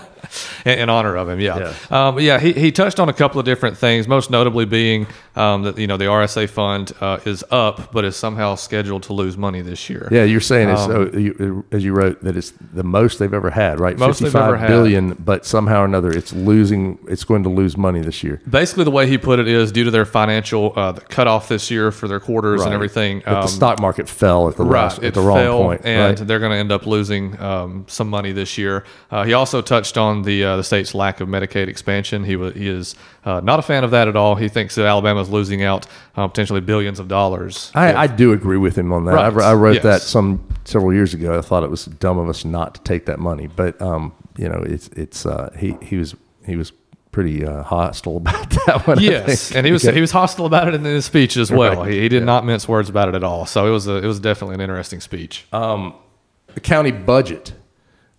[0.64, 1.40] In, in honor of him.
[1.40, 2.08] Yeah, Yeah.
[2.08, 2.38] Um, yeah.
[2.40, 5.86] He, he touched on a couple of different things, most notably being um, that you
[5.86, 9.88] know the RSA fund uh, is up, but is somehow scheduled to lose money this
[9.90, 10.08] year.
[10.10, 13.50] Yeah, you're saying it's oh, you, as you wrote that it's the most they've ever
[13.50, 13.98] had, right?
[13.98, 14.68] Most they've ever had.
[14.68, 16.98] billion, but somehow or another, it's losing.
[17.08, 18.40] It's going to lose money this year.
[18.48, 21.70] Basically, the way he put it is due to their financial uh, the cutoff this
[21.70, 22.66] year for their quarters Right.
[22.66, 23.22] and everything.
[23.24, 26.18] But the um, stock market fell at the Right, last, at the wrong point, and
[26.18, 26.26] right?
[26.28, 28.84] they're going to end up losing um, some money this year.
[29.10, 32.24] Uh, he also touched on the uh, the state's lack of Medicaid expansion.
[32.24, 34.34] He was he is uh, not a fan of that at all.
[34.34, 35.86] He thinks that Alabama is losing out
[36.16, 37.70] uh, potentially billions of dollars.
[37.74, 39.18] I, I do agree with him on that.
[39.18, 39.46] I, Right.
[39.46, 39.82] I wrote Yes.
[39.84, 41.38] that some several years ago.
[41.38, 44.48] I thought it was dumb of us not to take that money, but um, you
[44.48, 46.14] know, it's it's uh, he he was
[46.46, 46.72] he was
[47.12, 48.98] pretty uh, hostile about that one.
[49.00, 49.94] Yes, and he was Okay.
[49.94, 51.82] he was hostile about it in his speech as well.
[51.82, 51.92] Right.
[51.92, 53.46] He, he did not mince words about it at all.
[53.46, 55.46] So it was a, it was definitely an interesting speech.
[55.52, 57.52] the county budget.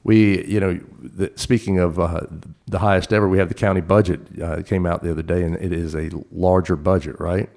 [0.05, 2.21] We, you know, the, speaking of uh,
[2.67, 5.41] the highest ever, we have the county budget uh, it came out the other day,
[5.43, 7.49] and it is a larger budget, right?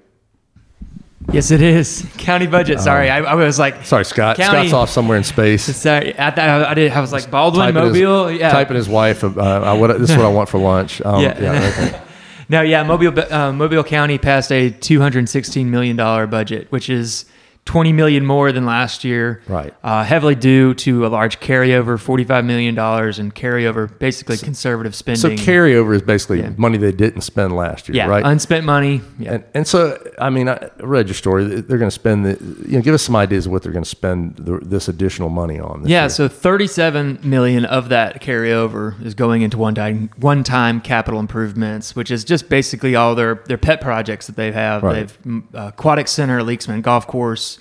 [1.31, 2.79] Yes, it is county budget.
[2.79, 4.35] Sorry, I, I was like, Sorry, Scott.
[4.37, 5.63] County- Scott's off somewhere in space.
[5.75, 6.91] Sorry, I, thought- I did.
[6.91, 8.31] I was like Baldwin, Typing his- Mobile.
[8.31, 9.23] yeah, typing his wife.
[9.23, 11.01] Uh, I, what, this is what I want for lunch.
[11.05, 11.71] Um, Yeah.
[11.77, 12.01] okay.
[12.51, 17.25] No, yeah, Mobile uh, Mobile County passed a 216 million dollar budget, which is
[17.69, 19.43] 20 million more than last year.
[19.47, 19.71] Right.
[19.83, 25.37] Uh, heavily due to a large carryover, 45 million dollars in carryover, basically conservative spending.
[25.37, 26.49] So carryover is basically Yeah.
[26.57, 28.25] money they didn't spend last year, yeah, right?
[28.25, 29.01] unspent money.
[29.19, 29.33] Yeah.
[29.33, 31.45] And, and so, I mean, I read your story.
[31.45, 33.83] They're going to spend the, you know, give us some ideas of what they're going
[33.83, 35.83] to spend the, this additional money on.
[35.83, 36.09] This Yeah, year.
[36.09, 42.23] so 37 million of that carryover is going into one-time one-time capital improvements, which is
[42.23, 44.81] just basically all their their pet projects that they have.
[44.81, 44.95] Right.
[44.95, 47.58] They've mm, uh, aquatic center, Leaksman Golf Course,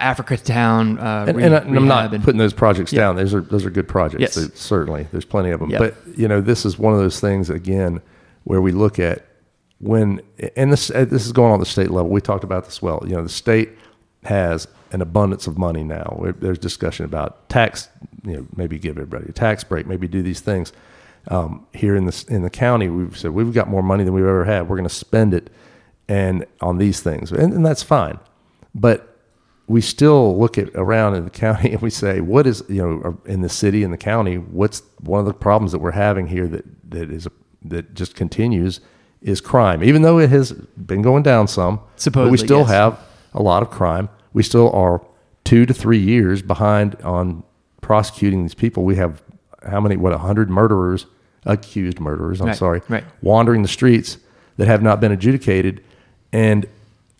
[0.00, 0.98] Africa Town.
[0.98, 3.16] Uh, and, re- and I- I'm not and- putting those projects down.
[3.16, 4.20] Those are those are good projects.
[4.20, 4.34] Yes.
[4.34, 5.70] They- certainly, there's plenty of them.
[5.70, 5.78] Yep.
[5.80, 8.00] But you know, this is one of those things again
[8.44, 9.26] where we look at
[9.78, 10.20] when,
[10.56, 12.10] and this uh, this is going on at the state level.
[12.10, 13.02] We talked about this well.
[13.06, 13.70] You know, the state
[14.24, 16.22] has an abundance of money now.
[16.40, 17.88] There's discussion about tax.
[18.24, 19.86] You know, maybe give everybody a tax break.
[19.86, 20.72] Maybe do these things.
[21.28, 24.24] Um, here in the in the county, we've said we've got more money than we've
[24.24, 24.68] ever had.
[24.68, 25.50] We're going to spend it,
[26.08, 28.18] and on these things, and, and that's fine.
[28.74, 29.09] But
[29.70, 33.02] we still look at around in the county and we say, what is you know
[33.04, 34.34] uh, in the city and the county?
[34.36, 37.28] What's one of the problems that we're having here that that is
[37.62, 38.80] that just continues
[39.22, 39.84] is crime.
[39.84, 41.80] Even though it has been going down some,
[42.12, 42.68] but we still yes.
[42.70, 43.00] have
[43.32, 44.08] a lot of crime.
[44.32, 45.06] We still are
[45.44, 47.44] two to three years behind on
[47.80, 48.84] prosecuting these people.
[48.84, 49.22] We have
[49.68, 49.96] how many?
[49.96, 51.06] What a hundred murderers,
[51.44, 52.40] accused murderers?
[52.40, 53.04] I'm Right, sorry, right.
[53.22, 54.18] wandering the streets
[54.56, 55.84] that have not been adjudicated.
[56.32, 56.66] And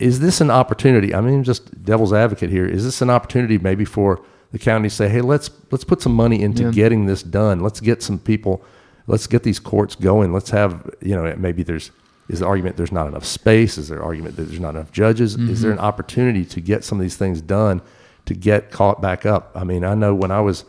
[0.00, 1.14] is this an opportunity?
[1.14, 2.66] I mean, just devil's advocate here.
[2.66, 6.14] Is this an opportunity maybe for the county to say, hey, let's let's put some
[6.14, 6.70] money into Yeah.
[6.70, 7.60] getting this done.
[7.60, 8.64] Let's get some people.
[9.06, 10.32] Let's get these courts going.
[10.32, 11.90] Let's have you know maybe there's
[12.28, 13.76] is the argument there's not enough space.
[13.78, 15.34] Is there argument that there's not enough judges?
[15.36, 17.82] Is there an opportunity to get some of these things done
[18.26, 19.50] to get caught back up?
[19.56, 20.64] I mean, I know when I was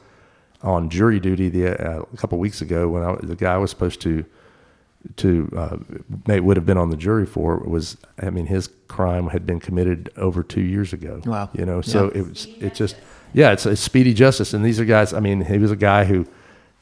[0.63, 4.01] on jury duty the, uh, a couple weeks ago when I, the guy was supposed
[4.01, 4.25] to
[5.17, 5.77] to uh,
[6.27, 9.59] may would have been on the jury for was I mean his crime had been
[9.59, 11.21] committed over two years ago.
[11.25, 11.49] Wow.
[11.53, 12.95] You know, so it was it just
[13.33, 15.13] yeah, it's, it's speedy justice, and these are guys.
[15.13, 16.25] I mean, he was a guy who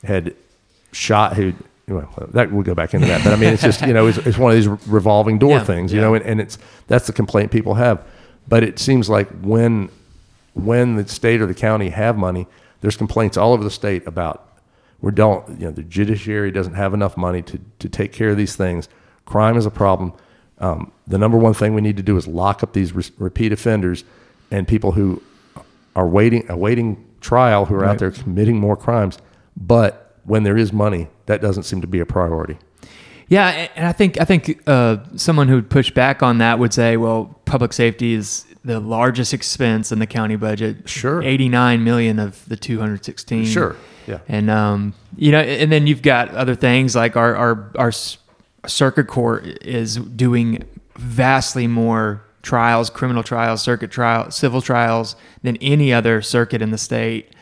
[0.04, 0.36] had
[0.92, 1.54] shot who.
[1.88, 4.20] Well, that we'll go back into that, but I mean, it's just you know, it's,
[4.20, 6.06] it's one of these revolving door Yeah, things, you yeah.
[6.06, 8.06] know, and, and it's that's the complaint people have.
[8.48, 9.90] But it seems like when
[10.54, 12.46] when the state or the county have money,
[12.82, 14.49] there's complaints all over the state about
[15.02, 18.38] we don't, you know, the judiciary doesn't have enough money to, to take care of
[18.38, 18.90] these things.
[19.26, 20.14] Crime is a problem.
[20.58, 23.54] Um, the number one thing we need to do is lock up these re- repeat
[23.54, 24.04] offenders
[24.52, 25.22] and people who
[25.96, 29.18] are waiting, awaiting trial, who are out there committing more crimes.
[29.56, 32.58] But when there is money, that doesn't seem to be a priority.
[33.28, 36.98] Yeah, and I think I think uh, someone who'd push back on that would say,
[36.98, 40.90] well, public safety is the largest expense in the county budget.
[40.90, 41.22] Sure.
[41.22, 43.46] 89 million of the 216.
[43.46, 43.76] Sure,
[44.08, 44.20] yeah.
[44.28, 47.92] And um, you know, and then you've got other things like our our our
[48.68, 50.64] circuit court is doing
[50.96, 56.78] vastly more trials, criminal trials, circuit trial, civil trials than any other circuit in the
[56.78, 57.34] state.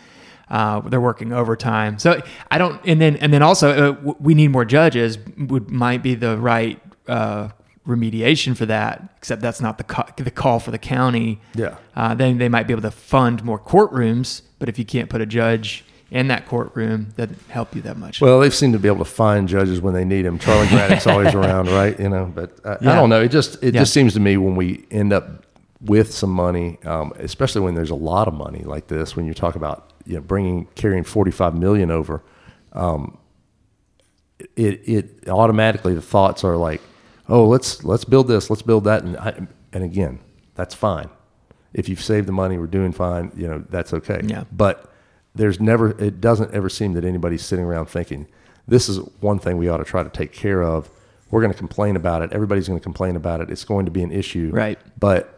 [0.49, 2.79] Uh, they're working overtime, so I don't.
[2.85, 5.17] And then and then also uh, we need more judges.
[5.37, 7.49] Would might be the right uh,
[7.87, 9.07] remediation for that.
[9.17, 11.39] Except that's not the ca- the call for the county.
[11.55, 11.77] Yeah.
[11.95, 15.21] Uh, then they might be able to fund more courtrooms, but if you can't put
[15.21, 18.21] a judge in that courtroom, that doesn't help you that much.
[18.21, 20.39] Well, they seem to be able to find judges when they need them.
[20.39, 21.99] Charlie Graddick's always around, right?
[21.99, 23.21] You know, but I, I don't know.
[23.21, 23.81] It just it Yeah.
[23.81, 25.45] just seems to me when we end up
[25.81, 29.33] with some money, um, especially when there's a lot of money like this, when you
[29.33, 32.23] talk about you know bringing carrying 45 million over,
[32.73, 33.17] um,
[34.55, 36.81] it it automatically the thoughts are like,
[37.29, 40.19] oh, let's let's build this, let's build that, and I, and again,
[40.55, 41.09] that's fine.
[41.73, 43.31] If you've saved the money, we're doing fine.
[43.35, 44.21] You know, that's okay.
[44.23, 44.45] Yeah.
[44.51, 44.91] But
[45.35, 48.27] there's never, it doesn't ever seem that anybody's sitting around thinking,
[48.67, 50.89] this is one thing we ought to try to take care of.
[51.29, 52.31] We're going to complain about it.
[52.31, 53.49] Everybody's going to complain about it.
[53.49, 54.49] It's going to be an issue.
[54.51, 54.79] Right.
[54.99, 55.36] But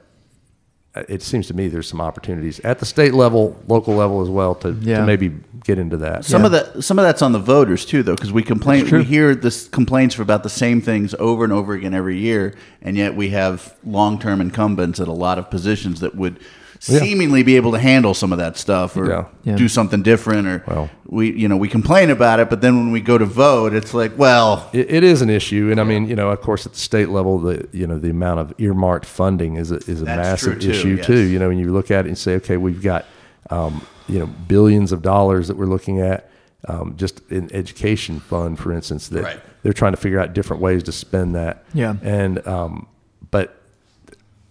[0.95, 4.29] Uh, it seems to me there's some opportunities at the state level, local level as
[4.29, 5.01] well to, Yeah.
[5.01, 5.31] to maybe
[5.63, 6.25] get into that.
[6.25, 9.03] Some of that, some of that's on the voters too, though, because we complain, we
[9.03, 12.97] hear this complaints for about the same things over and over again every year, and
[12.97, 16.39] yet we have long-term incumbents at a lot of positions that would
[16.87, 16.99] Yeah.
[16.99, 19.25] seemingly be able to handle some of that stuff or Yeah.
[19.43, 19.55] Yeah.
[19.57, 20.47] do something different.
[20.47, 20.89] Or Well.
[21.07, 23.93] we, you know, we complain about it, but then when we go to vote, it's
[23.93, 26.71] like, well, It, it is an issue, and I mean, you know, of course, at
[26.73, 30.05] the state level, the you know the amount of earmarked funding is a, is a
[30.05, 31.05] That's massive too, issue yes.
[31.05, 31.19] too.
[31.19, 33.05] You know, when you look at it and say, okay, we've got
[33.49, 36.29] um, you know billions of dollars that we're looking at
[36.69, 39.39] um, just in education fund, for instance, that Right.
[39.63, 41.63] they're trying to figure out different ways to spend that.
[41.73, 41.95] Yeah.
[42.03, 42.87] and um,
[43.31, 43.55] but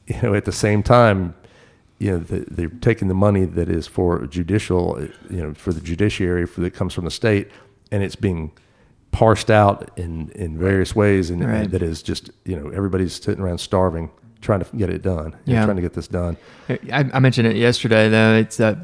[0.06, 1.34] you know, at the same time,
[1.98, 5.80] you know, the, they're taking the money that is for judicial, you know, for the
[5.80, 7.50] judiciary for that comes from the state,
[7.90, 8.52] and it's being
[9.10, 11.70] parsed out in in various ways, and, Right.
[11.70, 15.64] that is just you know everybody's sitting around starving, trying to get it done, Yeah.
[15.64, 16.36] trying to get this done.
[16.68, 16.78] I,
[17.12, 18.34] I mentioned it yesterday though.
[18.34, 18.76] It's uh,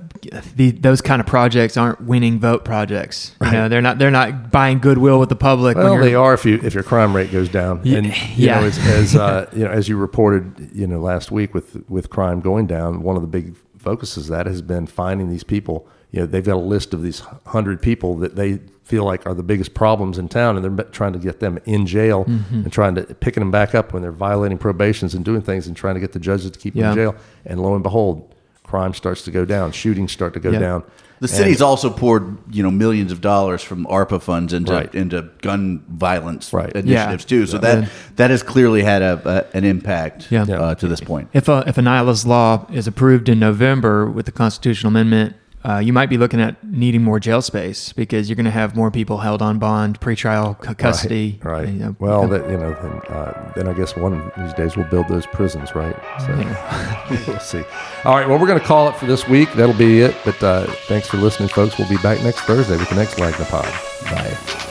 [0.56, 3.36] the, those kind of projects aren't winning vote projects.
[3.42, 5.76] You know, they're not they're not buying goodwill with the public.
[5.76, 8.60] Well, they are if you if your crime rate goes down, and you yeah.
[8.60, 12.10] know as, as uh, you know as you reported, you know last week with with
[12.10, 15.86] crime going down, one of the big focuses of that has been finding these people.
[16.14, 19.34] You know, they've got a list of these hundred people that they feel like are
[19.34, 22.54] the biggest problems in town, and they're trying to get them in jail Mm-hmm.
[22.64, 25.76] and trying to picking them back up when they're violating probations and doing things and
[25.76, 27.16] trying to get the judges to keep them in jail.
[27.46, 30.58] And lo and behold, crime starts to go down, shootings start to go Yeah.
[30.60, 30.82] down.
[31.20, 34.94] the And- city's also poured you know millions of dollars from ARPA funds into Right.
[34.94, 36.72] into gun violence Right.
[36.74, 37.28] initiatives Yeah.
[37.38, 37.46] too.
[37.46, 37.88] So that Yeah.
[38.16, 39.20] that has clearly had a,
[39.52, 40.42] a an impact Yeah.
[40.42, 41.28] uh, to this point.
[41.32, 45.34] If a if Aniah's law is approved in November with the constitutional amendment,
[45.66, 48.76] uh, you might be looking at needing more jail space because you're going to have
[48.76, 51.40] more people held on bond, pretrial cu- custody.
[51.42, 51.52] Right.
[51.52, 51.68] right.
[51.68, 54.76] you know, well, that you know, then, uh, then I guess one of these days
[54.76, 55.96] we'll build those prisons, right?
[56.20, 57.62] So we'll see.
[58.04, 58.28] All right.
[58.28, 59.50] Well, we're going to call it for this week.
[59.54, 60.14] That'll be it.
[60.24, 61.78] But uh, thanks for listening, folks.
[61.78, 63.64] We'll be back next Thursday with the next Lagna Pod.
[64.10, 64.64] Bye.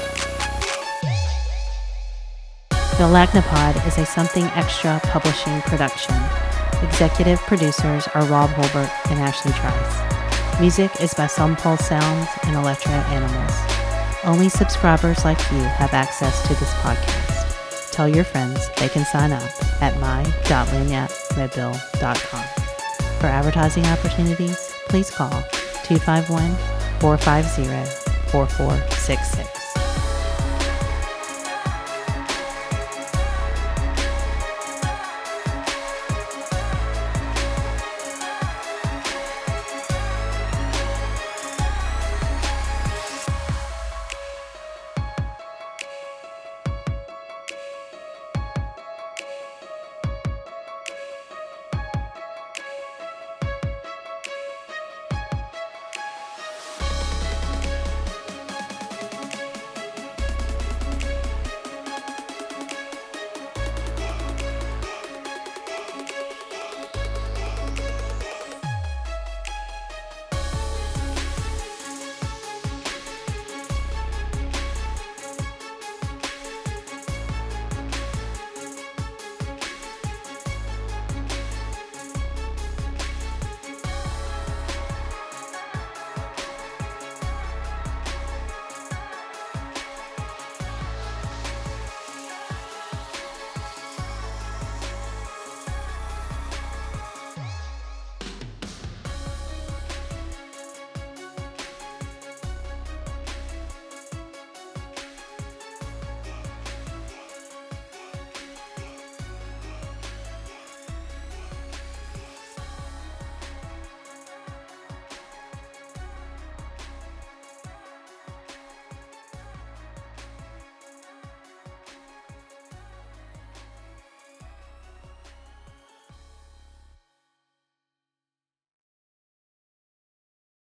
[3.00, 6.14] The Lagnapod is a Something Extra publishing production.
[6.84, 10.14] Executive producers are Rob Holbert and Ashley Trice.
[10.60, 13.54] Music is by Some Pulse Sounds and Electro Animals.
[14.24, 17.92] Only subscribers like you have access to this podcast.
[17.92, 19.42] Tell your friends they can sign up
[19.82, 22.46] at my.lagniappemobile.com.
[23.20, 25.32] For advertising opportunities, please call
[25.84, 26.56] 251
[27.00, 27.64] 450
[28.30, 29.63] 4466.